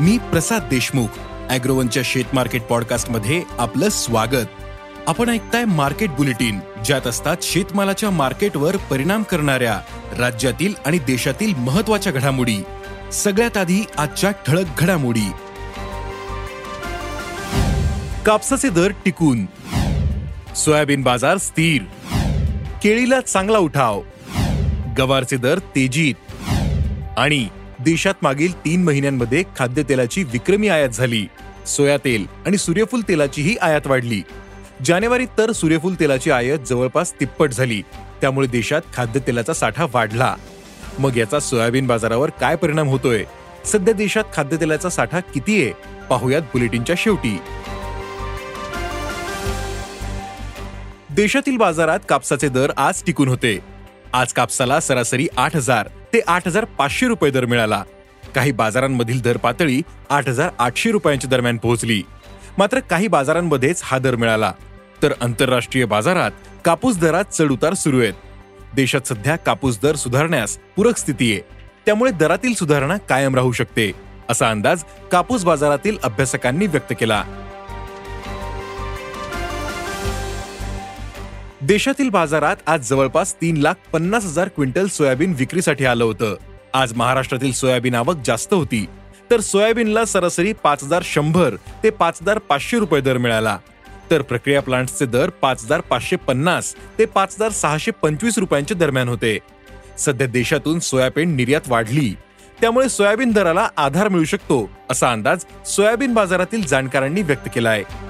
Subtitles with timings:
[0.00, 1.06] मी प्रसाद देशमुख
[1.50, 4.46] अॅग्रोवनच्या शेत मार्केट पॉडकास्टमध्ये आपलं स्वागत.
[5.06, 9.80] आपण ऐकताय मार्केट बुलेटिन ज्यात असतात शेतमालाच्या मार्केटवर परिणाम करणाऱ्या
[10.18, 12.62] राज्यातील आणि देशातील महत्त्वाच्या घडामोडी.
[13.12, 15.30] सगळ्यात आधी आजच्या ठळक घडामोडी.
[18.26, 19.46] कापसाचे दर टिकून.
[20.56, 21.82] सोयाबीन बाजार स्थिर.
[22.82, 24.02] केळीला चांगला उठाव.
[24.98, 26.14] गवारचे दर तेजीत.
[27.18, 27.48] आणि
[27.84, 31.26] देशात मागील तीन महिन्यांमध्ये खाद्यतेलाची विक्रमी आयात झाली.
[31.66, 34.22] सोया तेल आणि सूर्यफूल तेलाचीही आयात वाढली.
[34.84, 37.82] जानेवारीत तर सूर्यफूल तेलाची आयात जवळपास तिप्पट झाली.
[38.20, 40.36] त्यामुळे देशात खाद्यतेलाचा साठा वाढला.
[40.98, 43.24] मग याचा सोयाबीन बाजारावर काय परिणाम होतोय?
[43.64, 45.72] सध्या देशात खाद्यतेलाचा साठा किती आहे?
[46.10, 47.38] पाहुयात बुलेटिनच्या शेवटी.
[51.10, 53.58] देशातील बाजारात कापसाचे दर आज टिकून होते.
[54.12, 55.88] आज कापसाला सरासरी आठ हजार.
[56.12, 57.82] ते आठ हजार पाचशे रुपये दर मिळाला.
[58.34, 62.02] काही बाजारांमधील दर पातळी आठ हजार आठशे रुपयांच्या दरम्यान पोहोचली.
[62.58, 64.52] मात्र काही बाजारांमध्येच हा दर मिळाला.
[65.02, 66.30] तर आंतरराष्ट्रीय बाजारात
[66.64, 68.12] कापूस दरात चढउतार सुरू आहेत.
[68.74, 71.40] देशात सध्या कापूस दर सुधारण्यास पूरक स्थिती आहे.
[71.86, 73.92] त्यामुळे दरातील सुधारणा कायम राहू शकते
[74.28, 74.82] असा अंदाज
[75.12, 77.24] कापूस बाजारातील अभ्यासकांनी व्यक्त केला.
[81.62, 86.34] देशातील बाजारात आज जवळपास तीन लाख पन्नास हजार क्विंटल सोयाबीन विक्रीसाठी आलं होतं.
[86.74, 88.84] आज महाराष्ट्रातील सोयाबीन आवक जास्त होती.
[89.30, 93.56] तर सोयाबीनला सरासरी पाच हजार शंभर ते पाच हजार पाचशे रुपये दर मिळाला.
[94.10, 99.08] तर प्रक्रिया प्लांट्सचे दर पाच हजार पाचशे पन्नास ते पाच हजार सहाशे पंचवीस रुपयांच्या दरम्यान
[99.08, 99.38] होते.
[99.98, 102.14] सध्या देशातून सोयाबीन निर्यात वाढली.
[102.60, 108.09] त्यामुळे सोयाबीन दराला आधार मिळू शकतो असा अंदाज सोयाबीन बाजारातील जाणकारांनी व्यक्त केला आहे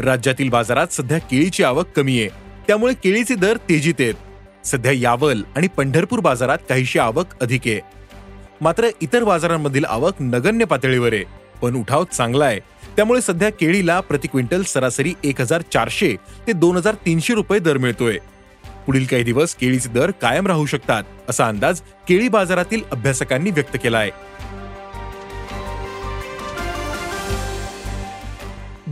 [0.00, 2.28] राज्यातील बाजारात सध्या केळीची आवक कमी आहे.
[2.66, 4.14] त्यामुळे केळीचे दर तेजीत आहेत.
[4.64, 7.80] सध्या यावल आणि पंढरपूर बाजारात काहीशी आवक अधिक आहे.
[8.60, 11.24] मात्र इतर बाजारांमधील आवक नगण्य पातळीवर आहे.
[11.62, 12.60] पण उठाव चांगला आहे.
[12.96, 17.78] त्यामुळे सध्या केळीला प्रति क्विंटल सरासरी एक हजार चारशे ते दोन हजार तीनशे रुपये दर
[17.78, 18.18] मिळतोय.
[18.86, 23.98] पुढील काही दिवस केळीचे दर कायम राहू शकतात असा अंदाज केळी बाजारातील अभ्यासकांनी व्यक्त केला
[23.98, 24.10] आहे.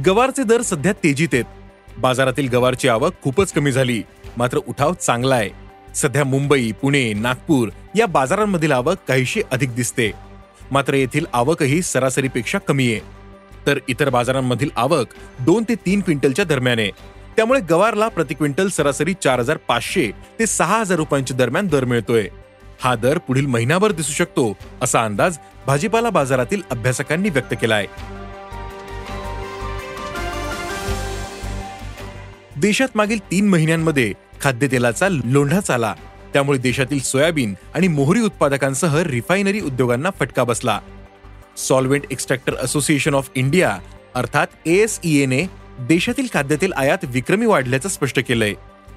[0.06, 1.44] गवारचे दर सध्या तेजीत आहेत.
[1.98, 4.02] बाजारातील गवारची आवक खूपच कमी झाली.
[4.36, 5.50] मात्र उठाव चांगला आहे.
[5.94, 10.10] सध्या मुंबई पुणे नागपूर या बाजारांमधील आवक काहीशी अधिक दिसते.
[10.70, 13.00] मात्र येथील आवकही सरासरीपेक्षा कमी आहे.
[13.66, 16.90] तर इतर बाजारांमधील आवक दोन ते तीन क्विंटलच्या दरम्यान आहे.
[17.36, 22.28] त्यामुळे गवारला प्रति क्विंटल सरासरी चार हजार पाचशे ते सहा हजार रुपयांच्या दरम्यान दर मिळतोय.
[22.80, 28.16] हा दर पुढील महिनाभर दिसू शकतो असा अंदाज भाजीपाला बाजारातील अभ्यासकांनी व्यक्त केला आहे
[32.60, 35.94] देशात मागील तीन महिन्यांमध्ये खाद्यतेलाचा लोंढाच आला
[36.32, 40.78] त्यामुळे देशातील सोयाबीन आणि मोहरी उत्पादकांसह रिफायनरी उद्योगांना फटका बसला.
[41.56, 43.78] Solvent extractor association of India
[44.14, 45.42] अर्थात एएसईएने
[45.80, 48.54] देशातील खाद्यतेल आयात विक्रमी वाढल्याचं स्पष्ट केलंय.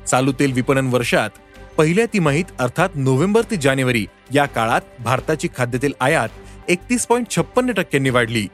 [0.07, 1.29] चालू तेल विपणन वर्षात
[1.77, 8.09] पहिल्या तिमाहीत अर्थात नोव्हेंबर ते जानेवारी या काळात भारताची खाद्यतेल आयात एकतीस पॉईंट छप्पन्न टक्क्यांनी
[8.09, 8.47] वाढली.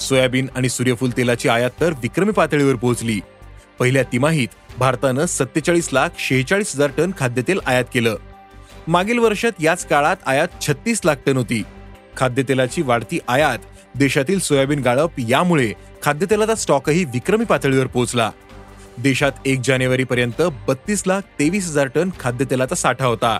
[0.00, 3.20] सोयाबीन आणि सूर्यफूल तेलाची आयात तर विक्रमी पातळीवर पोहोचली.
[3.80, 4.48] पहिल्या तिमाहीत
[4.78, 8.16] भारतानं सत्तेचाळीस लाख शेहेचाळीस हजार टन खाद्यतेल आयात केलं.
[8.88, 11.62] मागील वर्षात याच काळात आयात छत्तीस लाख टन होती.
[12.16, 13.58] खाद्यतेलाची वाढती आयात
[13.94, 18.30] देशातील सोयाबीन गाळप यामुळे खाद्यतेलाचा स्टॉकही विक्रमी पातळीवर पोहोचला.
[18.98, 23.38] देशात एक जानेवारी पर्यंत बत्तीस लाख तेवीस हजार टन खाद्यतेलाचा साठा होता.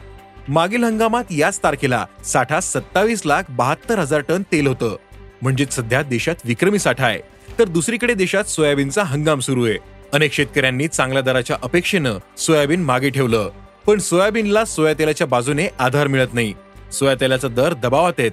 [0.48, 4.96] मागील हंगामात याच तारखेला साठा सत्तावीस लाख बहात्तर हजार टन तेल होतं.
[5.42, 7.18] म्हणजेच सध्या देशात विक्रमी साठा आहे.
[7.58, 9.89] तर दुसरीकडे देशात सोयाबीनचा हंगाम सुरू आहे.
[10.12, 13.50] अनेक शेतकऱ्यांनी चांगल्या दराच्या अपेक्षेनं सोयाबीन मागे ठेवलं.
[13.86, 16.54] पण सोयाबीनला सोया तेलाच्या बाजूने आधार मिळत नाही.
[16.92, 18.32] सोया तेलाचा दर दबावात आहेत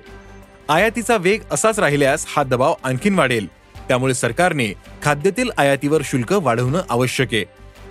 [0.69, 3.47] आयातीचा वेग असाच राहिल्यास हा दबाव आणखीन वाढेल.
[3.87, 7.43] त्यामुळे सरकारने खाद्यतेल आयातीवर शुल्क वाढवणं आवश्यक आहे.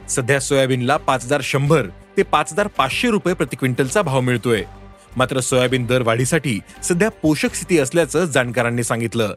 [0.09, 1.83] सध्या सोयाबीनला पाच हजार शंभर
[2.17, 4.63] ते पाच हजार पाचशे रुपये प्रति क्विंटलचा भाव मिळतोय.
[5.17, 9.35] मात्र सोयाबीन दर वाढीसाठी सध्या पोषक स्थिती असल्याचं जाणकारांनी सांगितलं.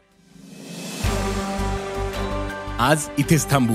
[2.78, 3.74] आज इथेच थांबू.